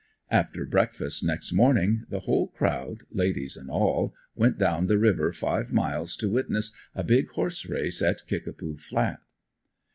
After 0.31 0.65
breakfast 0.65 1.23
next 1.23 1.53
morning 1.53 2.05
the 2.09 2.21
whole 2.21 2.47
crowd, 2.47 3.03
ladies 3.11 3.55
and 3.55 3.69
all, 3.69 4.15
went 4.35 4.57
down 4.57 4.87
the 4.87 4.97
river 4.97 5.31
five 5.31 5.71
miles 5.71 6.15
to 6.15 6.31
witness 6.31 6.71
a 6.95 7.03
"big" 7.03 7.29
horse 7.29 7.67
race 7.67 8.01
at 8.01 8.23
"Kickapoo" 8.27 8.77
flat. 8.77 9.19